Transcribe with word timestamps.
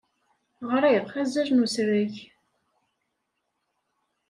Ɣriɣ 0.71 1.07
azal 1.21 1.49
n 1.53 1.63
usrag. 1.65 2.13